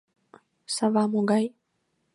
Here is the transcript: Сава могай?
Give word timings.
Сава 0.75 1.03
могай? 1.11 1.45